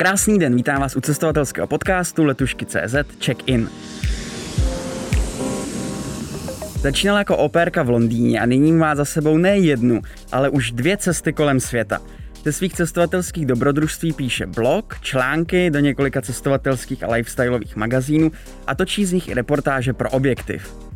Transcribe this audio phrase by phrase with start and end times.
[0.00, 2.94] Krásný den, vítám vás u cestovatelského podcastu Letušky.cz
[3.24, 3.70] Check-in.
[6.80, 10.02] Začínala jako opérka v Londýně a nyní má za sebou ne jednu,
[10.32, 12.00] ale už dvě cesty kolem světa.
[12.44, 18.32] Ze svých cestovatelských dobrodružství píše blog, články do několika cestovatelských a lifestyleových magazínů
[18.66, 20.89] a točí z nich i reportáže pro objektiv.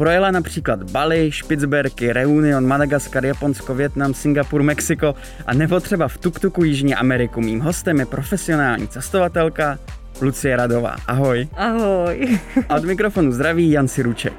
[0.00, 5.14] Projela například Bali, Špicberky, Reunion, Madagaskar, Japonsko, Větnam, Singapur, Mexiko
[5.46, 7.40] a nebo třeba v Tuktuku Jižní Ameriku.
[7.40, 9.78] Mým hostem je profesionální cestovatelka
[10.20, 10.96] Lucie Radová.
[11.06, 11.48] Ahoj.
[11.56, 12.38] Ahoj.
[12.68, 14.32] A od mikrofonu zdraví Jan Siruček.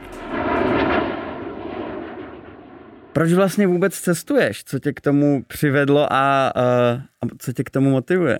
[3.14, 4.64] Proč vlastně vůbec cestuješ?
[4.64, 6.52] Co tě k tomu přivedlo a, a,
[7.22, 8.38] a co tě k tomu motivuje?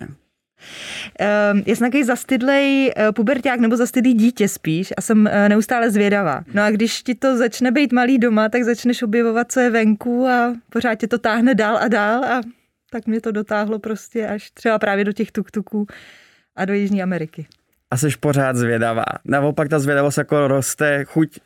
[1.66, 6.44] Já jsem takový zastydlej uh, puberták nebo zastydlý dítě spíš a jsem uh, neustále zvědavá.
[6.54, 10.26] No a když ti to začne být malý doma, tak začneš objevovat, co je venku
[10.26, 12.40] a pořád tě to táhne dál a dál a
[12.90, 15.86] tak mě to dotáhlo prostě až třeba právě do těch tuktuků
[16.56, 17.46] a do Jižní Ameriky.
[17.90, 19.04] A jsi pořád zvědavá.
[19.24, 21.38] Naopak ta zvědavost jako roste, chuť,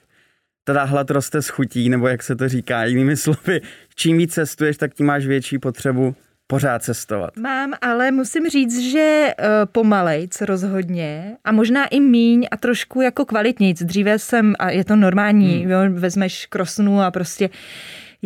[0.65, 3.61] teda hlad roste s chutí, nebo jak se to říká, jinými slovy,
[3.95, 6.15] čím víc cestuješ, tak tím máš větší potřebu
[6.47, 7.37] pořád cestovat.
[7.37, 13.25] Mám, ale musím říct, že uh, pomalejc rozhodně a možná i míň a trošku jako
[13.25, 13.83] kvalitnějc.
[13.83, 15.71] Dříve jsem, a je to normální, hmm.
[15.71, 17.51] jo, vezmeš krosnu a prostě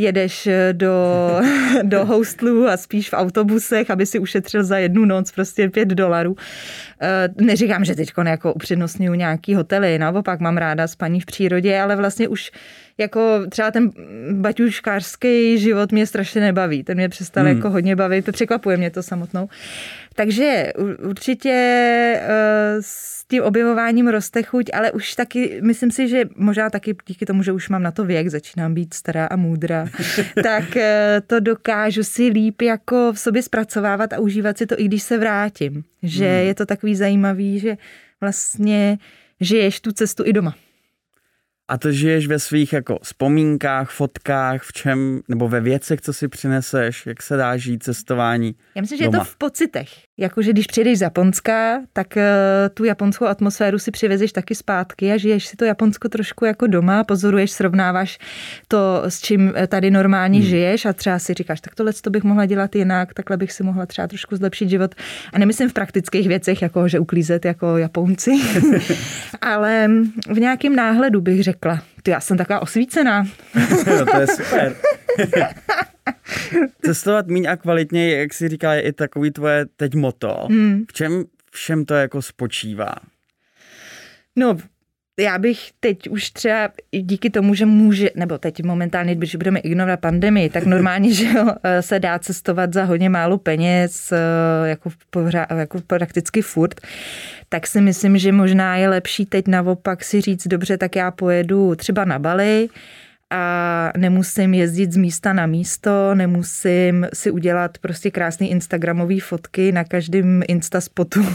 [0.02, 0.94] jedeš eh, do,
[1.82, 6.36] do hostlu a spíš v autobusech, aby si ušetřil za jednu noc prostě pět dolarů.
[7.00, 11.96] Eh, neříkám, že teď jako upřednostňuji nějaký hotely, naopak mám ráda spaní v přírodě, ale
[11.96, 12.50] vlastně už
[12.98, 13.90] jako třeba ten
[14.32, 16.82] baťuškářský život mě strašně nebaví.
[16.82, 17.56] Ten mě přestal hmm.
[17.56, 19.48] jako hodně bavit, překvapuje mě to samotnou.
[20.14, 20.72] Takže
[21.03, 21.50] určitě
[22.20, 27.27] eh, s tím objevováním roste chuť, ale už taky, myslím si, že možná taky díky
[27.27, 29.86] tomu, že už mám na to věk, začínám být stará a moudrá,
[30.42, 34.84] tak eh, to dokážu si líp jako v sobě zpracovávat a užívat si to, i
[34.84, 35.84] když se vrátím.
[36.03, 36.47] Že hmm.
[36.47, 37.77] je to takový zajímavý, že
[38.20, 38.98] vlastně
[39.41, 40.55] žiješ tu cestu i doma.
[41.70, 46.28] A to žiješ ve svých jako vzpomínkách, fotkách, v čem, nebo ve věcech, co si
[46.28, 49.19] přineseš, jak se dá žít cestování Já myslím, že doma.
[49.19, 49.88] je to v pocitech.
[50.20, 52.22] Jakože když přijdeš z Japonska, tak uh,
[52.75, 57.04] tu japonskou atmosféru si přivezeš taky zpátky a žiješ si to Japonsko trošku jako doma,
[57.04, 58.19] pozoruješ, srovnáváš
[58.69, 60.48] to, s čím eh, tady normálně hmm.
[60.48, 63.62] žiješ a třeba si říkáš, tak tohle to bych mohla dělat jinak, takhle bych si
[63.62, 64.94] mohla třeba trošku zlepšit život.
[65.32, 68.31] A nemyslím v praktických věcech, jako že uklízet jako Japonci,
[69.41, 69.88] ale
[70.31, 71.82] v nějakém náhledu bych řekla.
[72.03, 73.22] Ty, já jsem taková osvícená.
[73.87, 74.77] no, to je super.
[76.84, 80.47] Cestovat míň a kvalitně, jak si říká, je i takový tvoje teď moto.
[80.49, 80.84] Hmm.
[80.88, 82.94] V čem všem to jako spočívá?
[84.37, 84.56] No,
[85.20, 90.00] já bych teď už třeba díky tomu, že může, nebo teď momentálně, když budeme ignorovat
[90.00, 91.47] pandemii, tak normálně, že jo,
[91.81, 94.12] se dá cestovat za hodně málo peněz,
[94.64, 96.81] jako, pořád, jako prakticky furt,
[97.48, 101.75] tak si myslím, že možná je lepší teď naopak si říct, dobře, tak já pojedu
[101.75, 102.69] třeba na Bali,
[103.30, 109.84] a nemusím jezdit z místa na místo, nemusím si udělat prostě krásné instagramové fotky na
[109.84, 111.26] každém instaspotu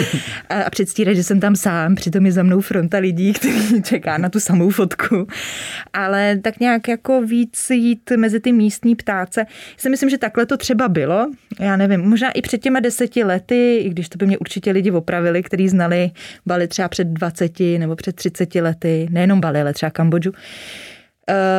[0.48, 4.28] a předstírat, že jsem tam sám, přitom je za mnou fronta lidí, kteří čeká na
[4.28, 5.26] tu samou fotku.
[5.92, 9.40] Ale tak nějak jako víc jít mezi ty místní ptáce.
[9.40, 11.30] Já si myslím, že takhle to třeba bylo.
[11.60, 14.90] Já nevím, možná i před těma deseti lety, i když to by mě určitě lidi
[14.90, 16.10] opravili, kteří znali
[16.46, 20.32] Bali třeba před 20 nebo před 30 lety, nejenom Bali, ale třeba Kambodžu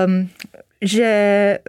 [0.07, 0.29] um,
[0.81, 1.59] že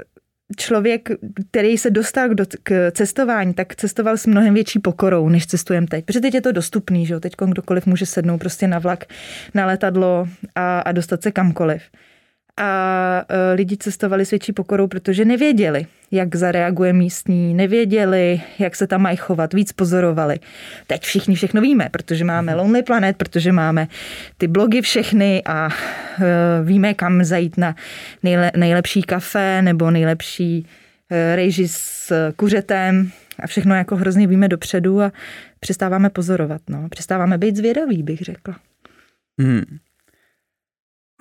[0.56, 1.08] člověk,
[1.50, 5.86] který se dostal k, do, k cestování, tak cestoval s mnohem větší pokorou, než cestujeme
[5.86, 6.04] teď.
[6.04, 7.20] Protože teď je to dostupný, že jo?
[7.20, 9.04] teď kdokoliv může sednout prostě na vlak,
[9.54, 11.82] na letadlo a, a dostat se kamkoliv
[12.56, 18.86] a e, lidi cestovali s větší pokorou, protože nevěděli, jak zareaguje místní, nevěděli, jak se
[18.86, 20.38] tam mají chovat, víc pozorovali.
[20.86, 22.60] Teď všichni všechno víme, protože máme mhm.
[22.60, 23.88] Lonely Planet, protože máme
[24.38, 27.76] ty blogy všechny a e, víme, kam zajít na
[28.22, 30.66] nejle, nejlepší kafe nebo nejlepší
[31.10, 35.12] e, rejži s kuřetem a všechno jako hrozně víme dopředu a
[35.60, 36.62] přestáváme pozorovat.
[36.70, 36.88] No.
[36.88, 38.56] Přestáváme být zvědaví, bych řekla.
[39.40, 39.78] Hmm.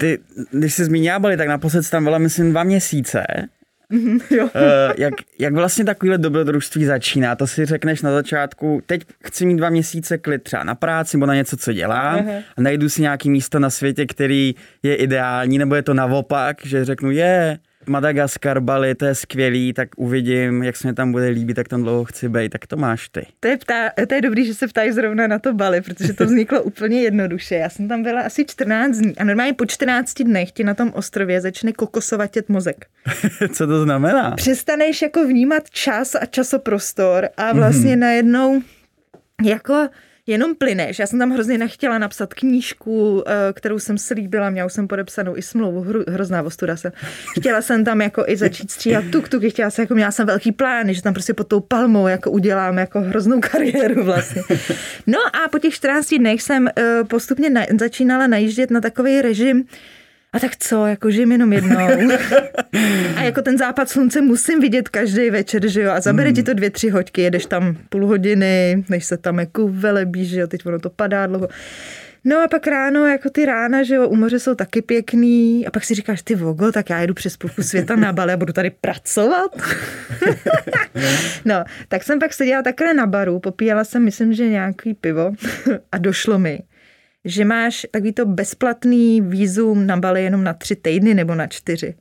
[0.01, 0.19] Ty,
[0.51, 3.23] když jsi zmínila Bali, tak naposled tam byla, myslím, dva měsíce.
[3.89, 4.43] Mm, jo.
[4.43, 4.49] Uh,
[4.97, 7.35] jak, jak vlastně takovýhle dobrodružství začíná?
[7.35, 11.25] To si řekneš na začátku, teď chci mít dva měsíce klid třeba na práci nebo
[11.25, 12.43] na něco, co dělám uh-huh.
[12.57, 16.85] a najdu si nějaký místo na světě, který je ideální, nebo je to naopak, že
[16.85, 21.53] řeknu, je, Madagaskar, Bali, to je skvělý, tak uvidím, jak se mi tam bude líbit,
[21.53, 23.25] tak tam dlouho chci být, tak to máš ty.
[23.39, 26.25] To je, ptá, to je dobrý, že se ptáš zrovna na to Bali, protože to
[26.25, 27.55] vzniklo úplně jednoduše.
[27.55, 30.91] Já jsem tam byla asi 14 dní a normálně po 14 dnech ti na tom
[30.95, 32.85] ostrově začne kokosovatět mozek.
[33.53, 34.31] Co to znamená?
[34.31, 37.99] Přestaneš jako vnímat čas a časoprostor a vlastně mm-hmm.
[37.99, 38.61] najednou
[39.43, 39.89] jako
[40.27, 40.99] jenom plyneš.
[40.99, 45.41] Já jsem tam hrozně nechtěla napsat knížku, eh, kterou jsem slíbila, měla jsem podepsanou i
[45.41, 46.91] smlouvu, hru, hrozná vostuda jsem.
[47.39, 50.51] Chtěla jsem tam jako i začít stříhat tuk tuk, chtěla jsem, jako měla jsem velký
[50.51, 54.41] plán, že tam prostě pod tou palmou jako udělám jako hroznou kariéru vlastně.
[55.07, 59.65] No a po těch 14 dnech jsem eh, postupně na, začínala najíždět na takový režim,
[60.33, 61.77] a tak co, jako žijem jenom jednou.
[63.15, 66.35] a jako ten západ slunce musím vidět každý večer, že jo, a zabere hmm.
[66.35, 70.39] ti to dvě, tři hoďky, jedeš tam půl hodiny, než se tam jako velebíš, že
[70.39, 71.47] jo, teď ono to padá dlouho.
[72.23, 75.71] No a pak ráno, jako ty rána, že jo, u moře jsou taky pěkný a
[75.71, 78.53] pak si říkáš, ty vogo, tak já jedu přes půlku světa na Bali a budu
[78.53, 79.51] tady pracovat.
[81.45, 85.33] no, tak jsem pak seděla takhle na baru, popíjela jsem, myslím, že nějaký pivo
[85.91, 86.59] a došlo mi,
[87.25, 91.95] že máš takový to bezplatný výzum na Bali jenom na tři týdny nebo na čtyři.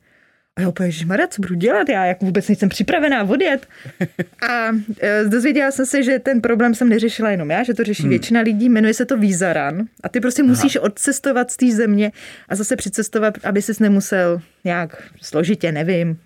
[0.55, 1.89] A já úplně, Maria, co budu dělat?
[1.89, 3.67] Já jako vůbec nejsem připravená odjet.
[4.49, 4.67] A
[5.01, 8.09] e, dozvěděla jsem se, že ten problém jsem neřešila jenom já, že to řeší hmm.
[8.09, 9.83] většina lidí, jmenuje se to Vízaran.
[10.03, 10.85] A ty prostě musíš Aha.
[10.85, 12.11] odcestovat z té země
[12.49, 16.19] a zase přicestovat, aby ses nemusel nějak složitě, nevím,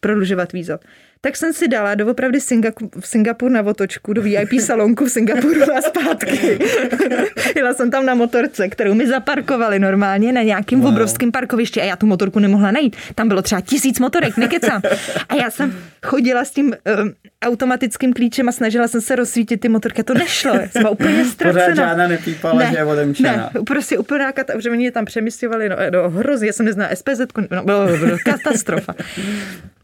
[0.00, 0.78] prodlužovat vízo
[1.20, 5.62] tak jsem si dala doopravdy Singapu, v Singapur na otočku, do VIP salonku v Singapuru
[5.76, 6.58] a zpátky.
[7.56, 10.92] Jela jsem tam na motorce, kterou mi zaparkovali normálně na nějakým wow.
[10.92, 12.96] obrovském parkovišti a já tu motorku nemohla najít.
[13.14, 14.82] Tam bylo třeba tisíc motorek, nekecám.
[15.28, 15.74] A já jsem
[16.06, 17.12] chodila s tím um,
[17.44, 20.02] automatickým klíčem a snažila jsem se rozsvítit ty motorky.
[20.02, 21.64] To nešlo, já jsem byla úplně ztracená.
[21.64, 23.50] Pořád žádná nepípala, ne, že je odemčená.
[23.54, 27.20] Ne, prostě úplně že mě tam přemysťovali, no, no hrozně, já jsem neznala SPZ,
[27.50, 28.94] no, bylo, bylo katastrofa.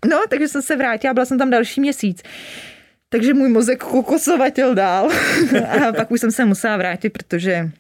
[0.05, 2.23] No, takže jsem se vrátila, byla jsem tam další měsíc.
[3.09, 5.09] Takže můj mozek kokosovatěl dál.
[5.89, 7.71] a pak už jsem se musela vrátit, protože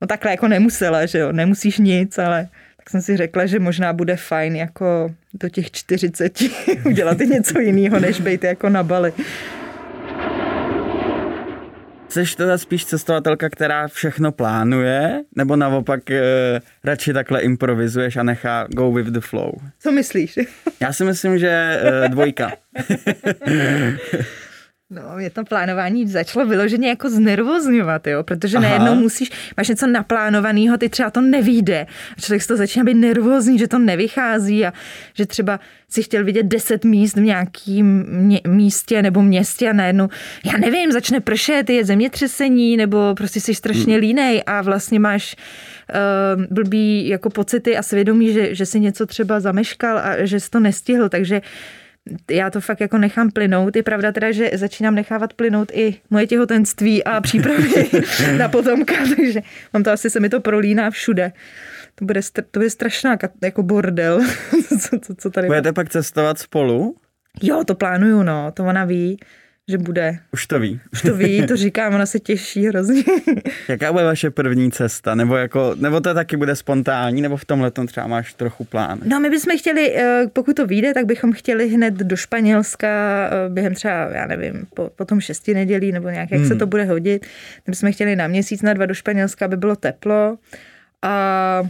[0.00, 3.92] no takhle jako nemusela, že jo, nemusíš nic, ale tak jsem si řekla, že možná
[3.92, 6.38] bude fajn jako do těch 40
[6.84, 9.12] udělat něco jiného, než být jako na Bali.
[12.12, 16.20] Jsi teda spíš cestovatelka, která všechno plánuje, nebo naopak e,
[16.84, 19.52] radši takhle improvizuješ a nechá go with the flow?
[19.78, 20.38] Co myslíš?
[20.80, 22.52] Já si myslím, že e, dvojka.
[24.94, 28.68] No, mě to plánování začalo vyloženě jako znervozňovat, jo, protože Aha.
[28.68, 31.86] najednou musíš, máš něco naplánovaného, ty třeba to nevíde.
[32.18, 34.72] A člověk to začíná být nervózní, že to nevychází a
[35.14, 38.06] že třeba si chtěl vidět deset míst v nějakém
[38.48, 40.08] místě nebo městě a najednou,
[40.44, 44.00] já nevím, začne pršet, je zemětřesení nebo prostě jsi strašně hmm.
[44.00, 45.36] línej a vlastně máš
[45.94, 50.50] uh, blbý jako pocity a svědomí, že, že si něco třeba zameškal a že jsi
[50.50, 51.81] to nestihl, takže uh,
[52.30, 53.76] já to fakt jako nechám plynout.
[53.76, 57.90] Je pravda teda, že začínám nechávat plynout i moje těhotenství a přípravy
[58.38, 61.32] na potomka, takže mám to asi se mi to prolíná všude.
[61.94, 62.20] To bude,
[62.50, 64.20] to bude strašná jako bordel,
[64.80, 66.96] co, co, co tady Budete pak cestovat spolu?
[67.42, 69.18] Jo, to plánuju, no, to ona ví
[69.70, 70.18] že bude.
[70.32, 70.80] Už to ví.
[70.92, 73.02] Už to ví, to říkám, ona se těší hrozně.
[73.68, 75.14] Jaká bude vaše první cesta?
[75.14, 78.98] Nebo, jako, nebo to taky bude spontánní, nebo v tomhle třeba máš trochu plán?
[79.04, 82.88] No my bychom chtěli, eh, pokud to vyjde, tak bychom chtěli hned do Španělska
[83.32, 86.48] eh, během třeba, já nevím, po, po tom šesti nedělí, nebo nějak, jak hmm.
[86.48, 87.26] se to bude hodit.
[87.66, 90.38] My bychom chtěli na měsíc, na dva do Španělska, aby bylo teplo.
[91.02, 91.62] A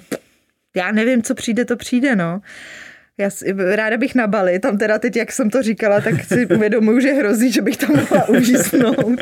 [0.76, 2.40] já nevím, co přijde, to přijde, no.
[3.18, 6.46] Já si, ráda bych na Bali, tam teda teď, jak jsem to říkala, tak si
[6.56, 9.20] uvědomuji, že hrozí, že bych tam mohla uvíznout.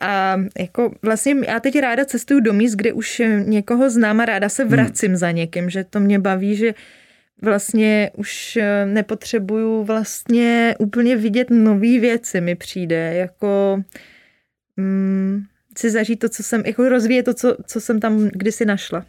[0.00, 4.48] A jako vlastně já teď ráda cestuju do míst, kde už někoho znám a ráda
[4.48, 5.16] se vracím hmm.
[5.16, 6.74] za někým, že to mě baví, že
[7.42, 13.82] vlastně už nepotřebuju vlastně úplně vidět nové věci mi přijde, jako
[14.76, 15.42] mm,
[15.78, 19.06] si zažít to, co jsem, jako rozvíjet to, co, co jsem tam kdysi našla.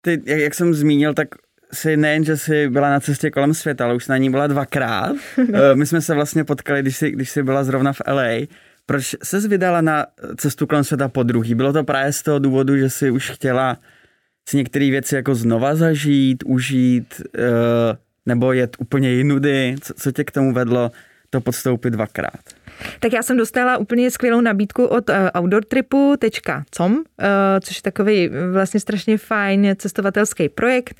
[0.00, 1.28] Ty, jak, jak jsem zmínil, tak
[1.72, 5.16] si nejen, že jsi byla na cestě kolem světa, ale už na ní byla dvakrát.
[5.52, 8.46] Eh, my jsme se vlastně potkali, když jsi, když jsi byla zrovna v LA.
[8.86, 10.06] Proč se vydala na
[10.36, 11.54] cestu kolem světa po druhý?
[11.54, 13.78] Bylo to právě z toho důvodu, že jsi už chtěla
[14.48, 17.96] si některé věci jako znova zažít, užít, eh,
[18.26, 19.76] nebo jet úplně jinudy?
[19.80, 20.90] Co, co tě k tomu vedlo
[21.30, 22.55] to podstoupit dvakrát?
[23.00, 26.98] Tak já jsem dostala úplně skvělou nabídku od uh, outdoortripu.com, uh,
[27.60, 30.94] což je takový vlastně strašně fajn cestovatelský projekt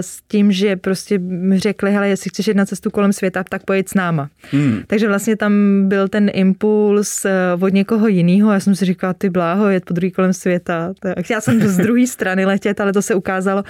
[0.00, 3.64] s tím, že prostě mi řekli, hele, jestli chceš jít na cestu kolem světa, tak
[3.64, 4.28] pojď s náma.
[4.50, 4.82] Hmm.
[4.86, 7.26] Takže vlastně tam byl ten impuls
[7.60, 8.52] od někoho jiného.
[8.52, 10.92] Já jsem si říkala, ty bláho, jet po druhý kolem světa.
[11.00, 13.62] Tak já jsem z druhé strany letět, ale to se ukázalo,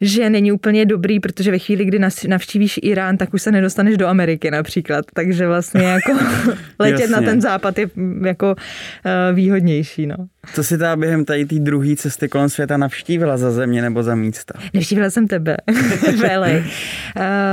[0.00, 1.98] že není úplně dobrý, protože ve chvíli, kdy
[2.28, 5.04] navštívíš Irán, tak už se nedostaneš do Ameriky například.
[5.14, 6.12] Takže vlastně jako
[6.78, 7.16] letět Jasně.
[7.16, 7.90] na ten západ je
[8.26, 10.06] jako uh, výhodnější.
[10.06, 10.16] No.
[10.54, 14.14] Co si ta během tady té druhé cesty kolem světa navštívila za země nebo za
[14.14, 14.54] místa?
[14.74, 15.56] Navštívila jsem tebe
[16.16, 16.46] v LA.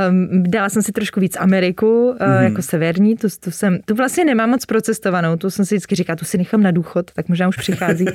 [0.10, 2.42] Um, dala jsem si trošku víc Ameriku, mm-hmm.
[2.42, 6.16] jako severní, tu, tu, jsem, tu vlastně nemám moc procestovanou, tu jsem si vždycky říkala,
[6.16, 8.06] tu si nechám na důchod, tak možná už přichází.
[8.06, 8.12] uh,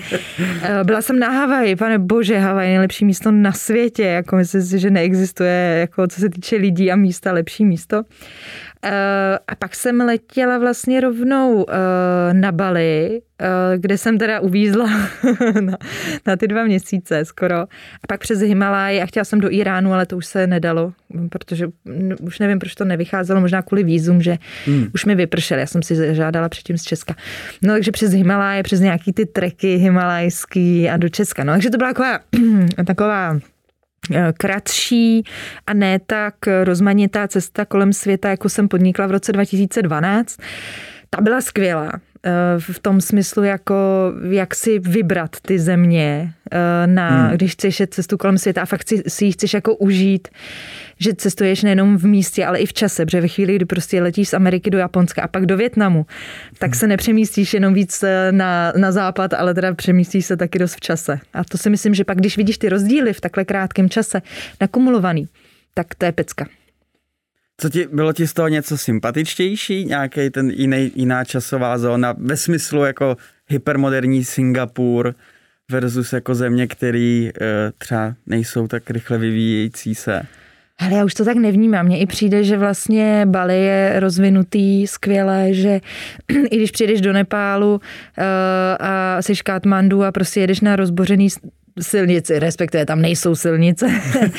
[0.85, 4.91] byla jsem na Havaji, pane bože, Havaj nejlepší místo na světě, jako myslím si, že
[4.91, 8.03] neexistuje, jako co se týče lidí a místa, lepší místo.
[8.83, 14.87] Eh, a pak jsem letěla vlastně rovnou eh, na Bali, eh, kde jsem teda uvízla
[15.61, 15.77] na,
[16.27, 17.57] na ty dva měsíce skoro.
[18.03, 20.93] A pak přes Himalaj a chtěla jsem do Iránu, ale to už se nedalo,
[21.31, 21.69] protože
[22.21, 24.87] už nevím, proč to nevycházelo, možná kvůli výzum, že hmm.
[24.95, 25.59] už mi vypršel.
[25.59, 27.15] Já jsem si žádala předtím z Česka.
[27.63, 31.45] No takže přes Himalaj, přes nějaký ty treky himalajský a do Česka.
[31.45, 32.19] No takže to byla taková,
[32.87, 33.39] taková
[34.39, 35.23] kratší
[35.67, 36.35] a ne tak
[36.65, 40.37] rozmanitá cesta kolem světa, jako jsem podnikla v roce 2012.
[41.11, 42.01] Ta byla skvělá eh,
[42.59, 43.75] v tom smyslu, jako
[44.31, 47.37] jak si vybrat ty země, eh, na, hmm.
[47.37, 50.29] když chceš jet cestu kolem světa a fakt si, si ji chceš jako užít
[50.99, 54.29] že cestuješ nejenom v místě, ale i v čase, protože ve chvíli, kdy prostě letíš
[54.29, 56.07] z Ameriky do Japonska a pak do Větnamu,
[56.59, 60.75] tak se nepřemístíš jenom víc eh, na, na západ, ale teda přemístíš se taky dost
[60.75, 61.21] v čase.
[61.35, 64.23] A to si myslím, že pak, když vidíš ty rozdíly v takhle krátkém čase
[64.61, 65.29] nakumulovaný,
[65.75, 66.47] tak to je pecka.
[67.61, 69.85] Co ti, bylo ti z toho něco sympatičtější?
[69.85, 73.17] Nějaký ten jiný, jiná časová zóna ve smyslu jako
[73.49, 75.15] hypermoderní Singapur
[75.71, 77.33] versus jako země, které e,
[77.79, 80.23] třeba nejsou tak rychle vyvíjející se?
[80.79, 81.87] Ale já už to tak nevnímám.
[81.87, 85.81] Mně i přijde, že vlastně Bali je rozvinutý skvěle, že
[86.51, 87.81] i když přijdeš do Nepálu uh,
[88.81, 91.29] a jsi Katmandu a prostě jedeš na rozbořený
[91.81, 93.87] silnici, respektive tam nejsou silnice,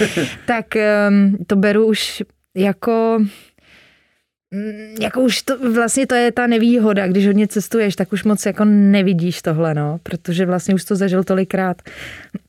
[0.45, 0.65] tak
[1.09, 2.23] um, to beru už
[2.59, 3.19] jako
[4.51, 8.45] mm, jako už to, vlastně to je ta nevýhoda, když hodně cestuješ, tak už moc
[8.45, 11.81] jako nevidíš tohle, no, protože vlastně už to zažil tolikrát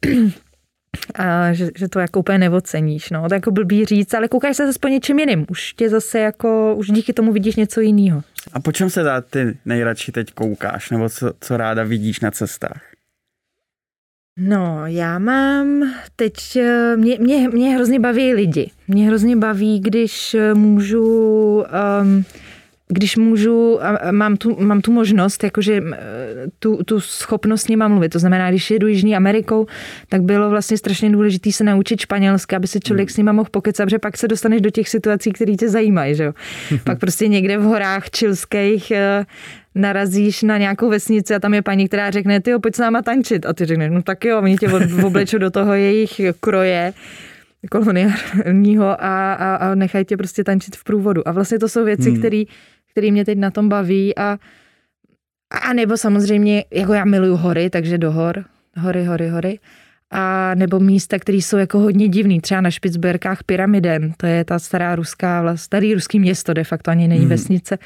[1.14, 4.66] a že, že to jako úplně neoceníš, no, to jako blbý říct, ale koukáš se
[4.66, 8.22] zase po něčem jiným, už tě zase jako, už díky tomu vidíš něco jiného.
[8.52, 12.30] A po čem se dá ty nejradši teď koukáš, nebo co, co ráda vidíš na
[12.30, 12.89] cestách?
[14.38, 16.58] No, já mám teď,
[16.96, 18.70] mě, mě, mě hrozně baví lidi.
[18.88, 21.04] Mě hrozně baví, když můžu
[22.02, 22.25] um,
[22.90, 23.78] když můžu,
[24.11, 25.82] mám tu, mám tu možnost, jakože
[26.59, 28.09] tu, tu schopnost s nima mluvit.
[28.09, 29.66] To znamená, když jedu Jižní Amerikou,
[30.09, 33.14] tak bylo vlastně strašně důležité se naučit španělsky, aby se člověk hmm.
[33.14, 36.14] s nima mohl pokecat, protože pak se dostaneš do těch situací, které tě zajímají.
[36.14, 36.32] Že jo?
[36.85, 39.25] pak prostě někde v horách čilských eh,
[39.75, 43.47] narazíš na nějakou vesnici a tam je paní, která řekne, ty pojď s náma tančit.
[43.47, 44.68] A ty řekneš, no tak jo, oni tě
[45.04, 46.92] oblečou do toho jejich kroje
[47.70, 51.28] koloniálního a, a, a nechají tě prostě tančit v průvodu.
[51.28, 52.18] A vlastně to jsou věci, hmm.
[52.18, 52.42] které
[52.90, 54.38] který mě teď na tom baví a,
[55.50, 58.44] a nebo samozřejmě, jako já miluju hory, takže do hor,
[58.76, 59.58] hory, hory, hory.
[60.10, 64.58] A nebo místa, které jsou jako hodně divný, třeba na Špicberkách pyramiden, to je ta
[64.58, 67.28] stará ruská, starý ruský město, de facto ani není mm.
[67.28, 67.78] vesnice,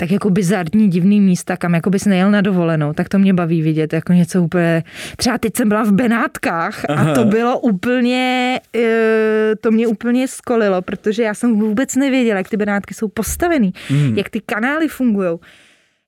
[0.00, 3.62] tak jako bizarní, divný místa, kam jako bys nejel na dovolenou, tak to mě baví
[3.62, 4.84] vidět, jako něco úplně,
[5.16, 7.12] třeba teď jsem byla v Benátkách Aha.
[7.12, 12.48] a to bylo úplně, e, to mě úplně skolilo, protože já jsem vůbec nevěděla, jak
[12.48, 14.18] ty Benátky jsou postavený, hmm.
[14.18, 15.38] jak ty kanály fungují.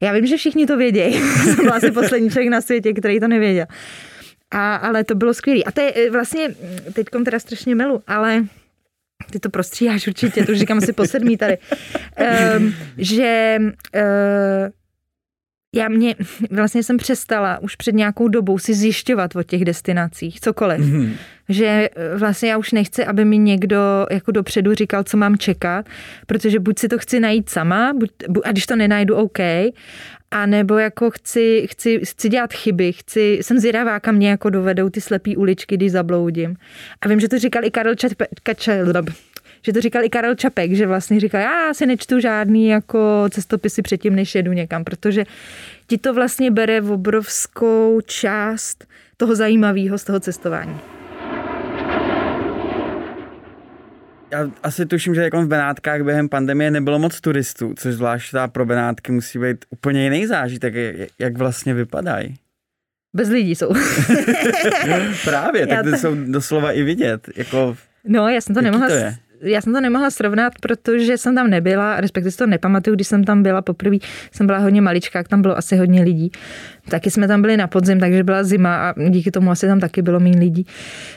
[0.03, 1.15] Já vím, že všichni to vědějí.
[1.45, 3.67] jsem byla asi poslední člověk na světě, který to nevěděl.
[4.51, 5.63] A, ale to bylo skvělé.
[5.63, 6.49] A to je e, vlastně,
[6.93, 8.45] teď teda strašně milu, ale
[9.31, 11.59] ty to prostříháš určitě, to už říkám si po sedmý tady,
[12.59, 14.01] um, že uh,
[15.75, 16.15] já mě,
[16.51, 20.81] vlastně jsem přestala už před nějakou dobou si zjišťovat o těch destinacích, cokoliv.
[20.81, 21.13] Mm-hmm.
[21.49, 25.87] Že eh, vlastně já už nechci, aby mi někdo jako dopředu říkal, co mám čekat,
[26.27, 28.11] protože buď si to chci najít sama, buď,
[28.45, 29.39] a když to nenajdu, OK,
[30.31, 34.89] a nebo jako chci, chci, chci dělat chyby, chci, jsem zvědavá, kam mě jako dovedou
[34.89, 36.57] ty slepý uličky, když zabloudím.
[37.01, 38.85] A vím, že to říkal i Karel Čape, Kače,
[39.63, 43.83] že to říkal i Karel Čapek, že vlastně říkal, já si nečtu žádný jako cestopisy
[43.83, 45.25] předtím, než jedu někam, protože
[45.87, 48.87] ti to vlastně bere v obrovskou část
[49.17, 50.81] toho zajímavého z toho cestování.
[54.33, 58.67] Já asi tuším, že jako v Benátkách během pandemie nebylo moc turistů, což zvlášť pro
[58.67, 60.75] Benátky musí být úplně jiný zážitek.
[61.19, 62.37] Jak vlastně vypadají?
[63.17, 63.75] Bez lidí jsou.
[65.25, 67.29] Právě, tak ty jsou doslova i vidět.
[67.37, 69.17] Jako, no, já jsem to nemohla to je?
[69.43, 73.25] Já jsem to nemohla srovnat, protože jsem tam nebyla, respektive si to nepamatuju, když jsem
[73.25, 73.97] tam byla poprvé,
[74.33, 76.31] jsem byla hodně maličká, tam bylo asi hodně lidí.
[76.89, 80.03] Taky jsme tam byli na podzim, takže byla zima a díky tomu asi tam taky
[80.03, 80.67] bylo méně lidí.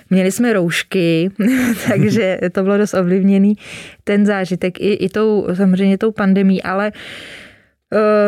[0.09, 1.31] Měli jsme roušky,
[1.87, 3.57] takže to bylo dost ovlivněný
[4.03, 6.91] ten zážitek i, i tou, samozřejmě tou pandemí, ale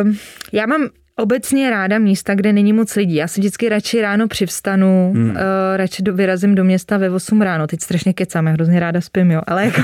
[0.03, 0.13] uh,
[0.53, 3.15] já mám obecně ráda místa, kde není moc lidí.
[3.15, 5.29] Já si vždycky radši ráno přivstanu, hmm.
[5.29, 5.35] uh,
[5.75, 7.67] radši do, vyrazím do města ve 8 ráno.
[7.67, 9.41] Teď strašně kecám, já hrozně ráda spím, jo.
[9.47, 9.81] Ale jako,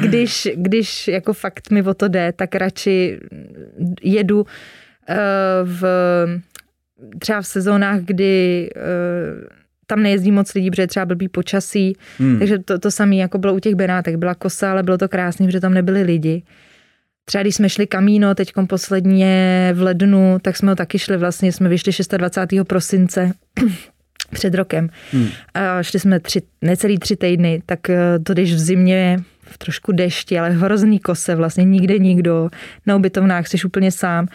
[0.00, 3.20] když, když jako fakt mi o to jde, tak radši
[4.02, 4.46] jedu uh,
[5.64, 5.84] v
[7.18, 9.48] třeba v sezónách, kdy uh,
[9.86, 12.38] tam nejezdí moc lidí, protože třeba blbý počasí, hmm.
[12.38, 15.46] takže to, to samé jako bylo u těch Benátek, byla kosa, ale bylo to krásný,
[15.46, 16.42] protože tam nebyli lidi.
[17.30, 21.52] Třeba když jsme šli Kamíno teď posledně v lednu, tak jsme ho taky šli vlastně,
[21.52, 22.64] jsme vyšli 26.
[22.68, 23.32] prosince
[24.32, 24.88] před rokem.
[25.12, 25.28] Hmm.
[25.54, 29.18] A šli jsme tři, necelý tři týdny, tak eh, to když v zimě
[29.50, 32.50] v trošku dešti, ale hrozný kose, vlastně nikde nikdo,
[32.86, 34.26] na ubytovnách jsi úplně sám.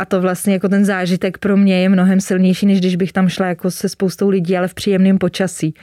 [0.00, 3.28] A to vlastně jako ten zážitek pro mě je mnohem silnější, než když bych tam
[3.28, 5.74] šla jako se spoustou lidí, ale v příjemném počasí.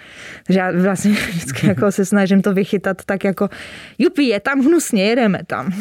[0.45, 3.49] Takže já vlastně vždycky jako se snažím to vychytat tak jako,
[3.97, 5.73] jupi, je tam hnusně, jedeme tam.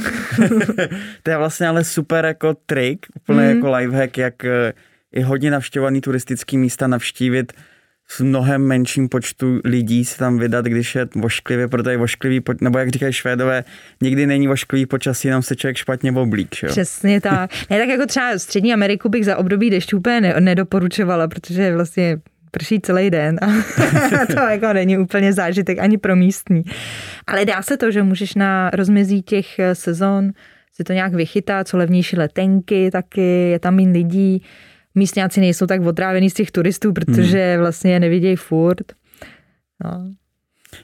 [1.23, 3.57] to je vlastně ale super jako trik, úplně mm.
[3.57, 4.73] jako lifehack, jak eh,
[5.13, 7.53] i hodně navštěvovaný turistický místa navštívit
[8.09, 12.89] s mnohem menším počtu lidí se tam vydat, když je vošklivě, protože vošklivý, nebo jak
[12.89, 13.65] říkají švédové,
[14.01, 16.63] nikdy není vošklivý počasí, jenom se člověk špatně oblík.
[16.63, 16.69] Jo?
[16.69, 17.51] Přesně tak.
[17.71, 22.19] Ne, tak jako třeba Střední Ameriku bych za období dešťů úplně nedoporučovala, protože vlastně
[22.51, 23.47] prší celý den a
[24.27, 26.63] to jako není úplně zážitek ani pro místní.
[27.27, 30.33] Ale dá se to, že můžeš na rozmezí těch sezon
[30.77, 34.43] si to nějak vychytat, co levnější letenky taky, je tam méně lidí,
[34.95, 37.61] místňáci nejsou tak otrávený z těch turistů, protože hmm.
[37.61, 38.93] vlastně je nevidějí furt.
[39.85, 40.15] No.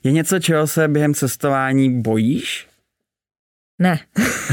[0.05, 2.67] Je něco, čeho se během cestování bojíš?
[3.79, 3.99] Ne.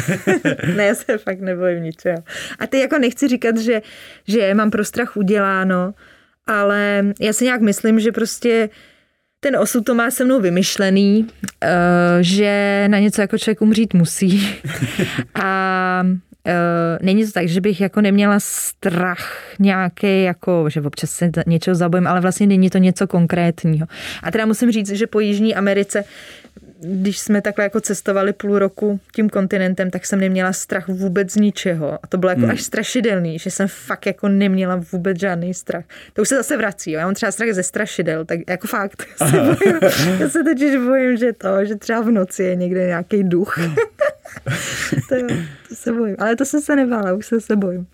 [0.75, 2.17] ne, já se fakt nebojím ničeho.
[2.59, 3.81] A ty jako nechci říkat, že,
[4.27, 5.93] že mám pro strach uděláno,
[6.47, 8.69] ale já si nějak myslím, že prostě
[9.39, 11.69] ten osud to má se mnou vymyšlený, uh,
[12.21, 14.47] že na něco jako člověk umřít musí.
[15.43, 16.03] A
[17.01, 22.07] není to tak, že bych jako neměla strach nějaký, jako, že občas se něčeho zabojím,
[22.07, 23.87] ale vlastně není to něco konkrétního.
[24.23, 26.03] A teda musím říct, že po Jižní Americe
[26.79, 31.36] když jsme takhle jako cestovali půl roku tím kontinentem, tak jsem neměla strach vůbec z
[31.36, 32.00] ničeho.
[32.03, 32.51] A to bylo jako hmm.
[32.51, 35.84] až strašidelný, že jsem fakt jako neměla vůbec žádný strach.
[36.13, 36.99] To už se zase vrací, jo.
[36.99, 39.08] Já mám třeba strach ze strašidel, tak jako fakt.
[39.17, 39.80] Se, bojím,
[40.19, 43.58] já se totiž bojím, že to, že třeba v noci je někde nějaký duch.
[45.10, 45.28] to, jo,
[45.69, 46.15] to se bojím.
[46.19, 47.88] Ale to jsem se nebála, už se se bojím.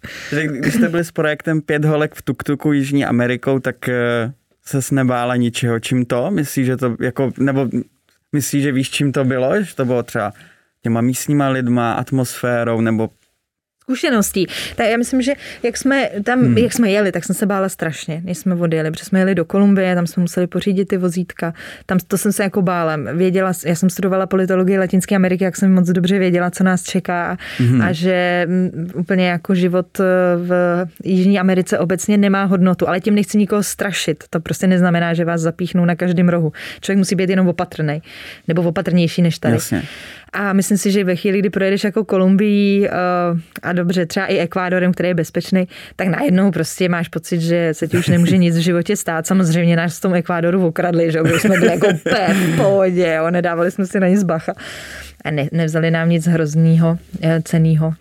[0.47, 4.33] Když jste byli s projektem Pět holek v Tuktuku Jižní Amerikou, tak eh,
[4.65, 5.79] se nebála ničeho.
[5.79, 6.31] Čím to?
[6.31, 7.69] Myslíš, že to jako, nebo
[8.33, 9.63] Myslíš, že víš, čím to bylo?
[9.63, 10.33] Že to bylo třeba
[10.81, 13.09] těma místníma lidma, atmosférou, nebo
[13.83, 14.47] zkušeností.
[14.75, 16.57] Tak já myslím, že jak jsme tam, hmm.
[16.57, 19.45] jak jsme jeli, tak jsem se bála strašně, než jsme odjeli, protože jsme jeli do
[19.45, 21.53] Kolumbie, tam jsme museli pořídit ty vozítka,
[21.85, 22.95] tam to jsem se jako bála.
[23.13, 27.37] Věděla, já jsem studovala politologii Latinské Ameriky, jak jsem moc dobře věděla, co nás čeká
[27.57, 27.81] hmm.
[27.81, 30.03] a že mm, úplně jako život eh,
[30.37, 34.23] v Jižní Americe obecně nemá hodnotu, ale tím nechci nikoho strašit.
[34.29, 36.51] To prostě neznamená, že vás zapíchnou na každém rohu.
[36.81, 38.01] Člověk musí být jenom opatrný,
[38.47, 39.53] nebo opatrnější než tady.
[39.53, 39.83] Jasně.
[40.33, 44.37] A myslím si, že ve chvíli, kdy projedeš jako Kolumbii uh, a dobře, třeba i
[44.37, 48.57] Ekvádorem, který je bezpečný, tak najednou prostě máš pocit, že se ti už nemůže nic
[48.57, 49.27] v životě stát.
[49.27, 53.71] Samozřejmě nás v tom Ekvádoru okradli, že už jsme byli jako v pohodě, jo, nedávali
[53.71, 54.53] jsme si na nic bacha.
[55.25, 57.93] A ne, nevzali nám nic hroznýho, eh, cenýho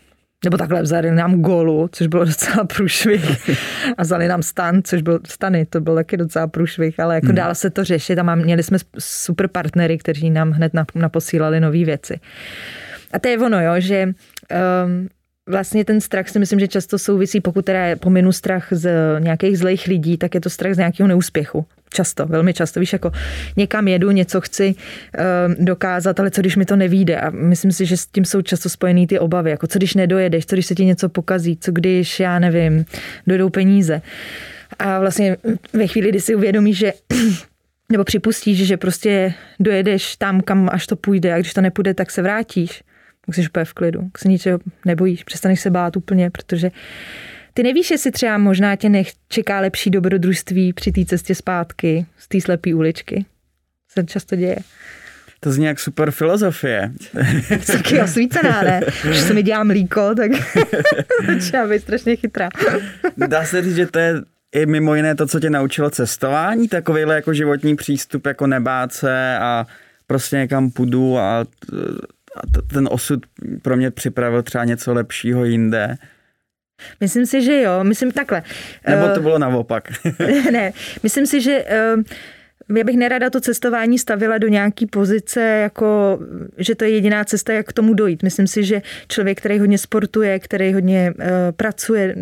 [0.45, 3.51] nebo takhle vzali nám golu, což bylo docela průšvih
[3.97, 7.35] a vzali nám stan, což byl stany, to byl taky docela průšvih, ale jako hmm.
[7.35, 12.21] dál se to řešit a měli jsme super partnery, kteří nám hned naposílali nové věci.
[13.13, 15.09] A to je ono, jo, že um,
[15.49, 19.87] vlastně ten strach si myslím, že často souvisí, pokud teda pominu strach z nějakých zlých
[19.87, 21.67] lidí, tak je to strach z nějakého neúspěchu.
[21.93, 22.81] Často, velmi často.
[22.81, 23.13] Víš, jako
[23.57, 27.21] někam jedu, něco chci um, dokázat, ale co když mi to nevíde?
[27.21, 29.51] A myslím si, že s tím jsou často spojený ty obavy.
[29.51, 32.85] Jako co když nedojedeš, co když se ti něco pokazí, co když, já nevím,
[33.27, 34.03] dojdou peníze.
[34.79, 35.37] A vlastně
[35.73, 36.93] ve chvíli, kdy si uvědomíš, že
[37.93, 42.11] nebo připustíš, že prostě dojedeš tam, kam až to půjde a když to nepůjde, tak
[42.11, 42.83] se vrátíš,
[43.27, 46.71] tak jsi úplně v klidu, tak se ničeho nebojíš, přestaneš se bát úplně, protože
[47.55, 52.41] ty nevíš, jestli třeba možná tě nečeká lepší dobrodružství při té cestě zpátky z té
[52.41, 53.25] slepé uličky.
[53.89, 54.57] Se často děje.
[55.41, 56.93] To zní jak super filozofie.
[57.67, 58.81] Taky osvícená, ne?
[59.05, 60.31] Když se mi dělá mlíko, tak
[61.27, 62.49] začíná být strašně chytrá.
[63.17, 64.15] Dá se říct, že to je
[64.53, 69.39] i mimo jiné to, co tě naučilo cestování, takovýhle jako životní přístup, jako nebát se
[69.39, 69.67] a
[70.07, 71.47] prostě někam půjdu a, a
[72.73, 73.27] ten osud
[73.63, 75.97] pro mě připravil třeba něco lepšího jinde.
[77.01, 77.85] Myslím si, že jo.
[77.85, 78.43] Myslím takhle.
[78.89, 79.89] Nebo to eh, bylo naopak.
[80.53, 81.65] ne, myslím si, že
[81.97, 82.03] uh,
[82.77, 86.19] já bych nerada to cestování stavila do nějaký pozice, jako,
[86.59, 88.23] že to je jediná cesta, jak k tomu dojít.
[88.23, 91.25] Myslím si, že člověk, který hodně sportuje, který hodně uh,
[91.57, 92.15] pracuje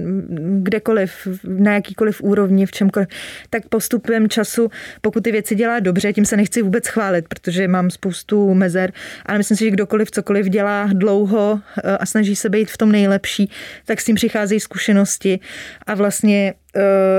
[0.63, 3.09] kdekoliv, na jakýkoliv úrovni, v čemkoliv,
[3.51, 7.91] tak postupem času, pokud ty věci dělá dobře, tím se nechci vůbec chválit, protože mám
[7.91, 8.93] spoustu mezer,
[9.27, 11.61] ale myslím si, že kdokoliv cokoliv dělá dlouho uh,
[12.01, 13.51] a snaží se být v tom nejlepší,
[13.85, 15.41] tak s tím přicházejí zkušenosti
[15.87, 16.55] a vlastně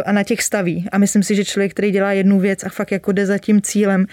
[0.06, 0.86] a na těch staví.
[0.92, 3.62] A myslím si, že člověk, který dělá jednu věc a fakt jako jde za tím
[3.62, 4.06] cílem,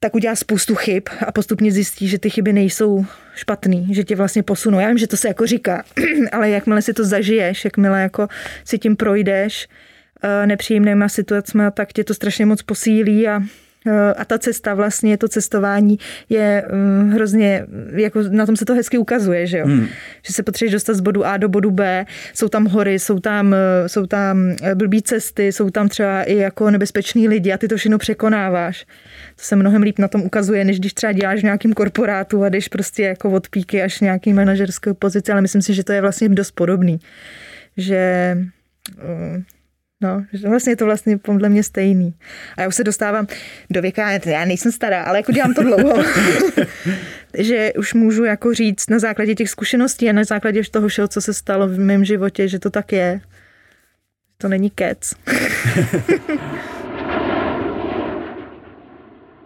[0.00, 4.42] tak udělá spoustu chyb a postupně zjistí, že ty chyby nejsou špatný, že tě vlastně
[4.42, 4.80] posunou.
[4.80, 5.84] Já vím, že to se jako říká,
[6.32, 8.28] ale jakmile si to zažiješ, jakmile jako
[8.64, 9.68] si tím projdeš
[10.24, 13.63] uh, nepříjemnýma situacemi, tak tě to strašně moc posílí a Eh,
[14.16, 18.98] a ta cesta vlastně, to cestování je mm, hrozně, jako na tom se to hezky
[18.98, 19.66] ukazuje, že jo?
[19.66, 19.86] Hmm.
[20.26, 23.54] Že se potřebuješ dostat z bodu A do bodu B, jsou tam hory, jsou tam,
[23.54, 27.68] eh, jsou tam eh, blbý cesty, jsou tam třeba i jako nebezpeční lidi a ty
[27.68, 28.84] to všechno překonáváš.
[29.36, 32.48] To se mnohem líp na tom ukazuje, než když třeba děláš v nějakým korporátu a
[32.48, 36.00] jdeš prostě jako od píky až nějaký manažerské pozici, ale myslím si, že to je
[36.00, 37.00] vlastně dost podobný.
[37.76, 38.36] Že
[40.04, 42.14] No, vlastně je to vlastně podle mě stejný.
[42.56, 43.26] A já už se dostávám
[43.70, 46.04] do věka, já nejsem stará, ale jako dělám to dlouho,
[47.38, 51.20] že už můžu jako říct na základě těch zkušeností a na základě toho všeho, co
[51.20, 53.20] se stalo v mém životě, že to tak je.
[54.38, 55.14] To není kec.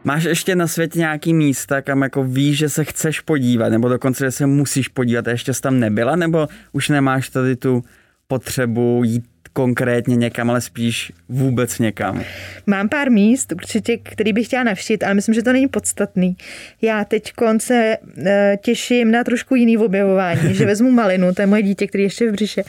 [0.05, 4.25] Máš ještě na světě nějaký místa, kam jako víš, že se chceš podívat, nebo dokonce,
[4.25, 7.85] že se musíš podívat a ještě jsi tam nebyla, nebo už nemáš tady tu
[8.29, 9.25] potřebu jít
[9.59, 12.23] konkrétně někam, ale spíš vůbec někam?
[12.66, 16.37] Mám pár míst určitě, který bych chtěla navštít, ale myslím, že to není podstatný.
[16.83, 21.62] Já teď konce eh, těším na trošku jiný objevování, že vezmu malinu, to je moje
[21.62, 22.62] dítě, který ještě v břiše,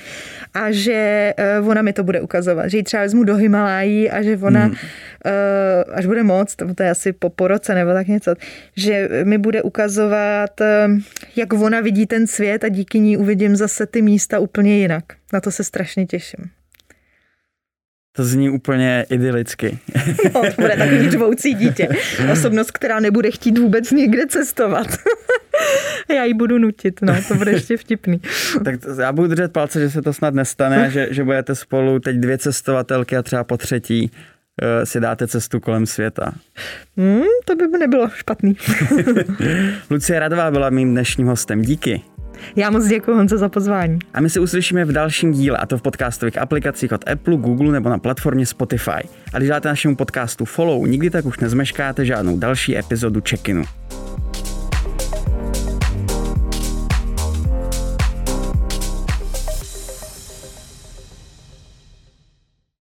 [0.54, 4.22] a že eh, ona mi to bude ukazovat, že ji třeba vezmu do Himalají a
[4.22, 4.76] že ona, hmm.
[5.94, 8.36] až bude moc, to je asi po, po roce nebo tak něco,
[8.76, 10.62] že mi bude ukazovat,
[11.36, 15.04] jak ona vidí ten svět a díky ní uvidím zase ty místa úplně jinak.
[15.34, 16.59] Na to se strašně těším.
[18.20, 19.80] To zní úplně idylicky.
[20.34, 21.88] No, to bude takový řvoucí dítě.
[22.32, 24.88] Osobnost, která nebude chtít vůbec někde cestovat.
[26.16, 28.22] já ji budu nutit, no, to bude ještě vtipný.
[28.66, 32.00] tak to, já budu držet palce, že se to snad nestane, že, že budete spolu
[32.00, 36.34] teď dvě cestovatelky a třeba po třetí uh, si dáte cestu kolem světa.
[36.98, 38.58] Hmm, to by nebylo špatný.
[39.90, 41.62] Lucie Radová byla mým dnešním hostem.
[41.62, 42.02] Díky.
[42.56, 44.00] Já moc děkuji Honzo za pozvání.
[44.14, 47.72] A my se uslyšíme v dalším díle, a to v podcastových aplikacích od Apple, Google
[47.72, 49.08] nebo na platformě Spotify.
[49.34, 53.64] A když dáte našemu podcastu follow, nikdy tak už nezmeškáte žádnou další epizodu check-inu.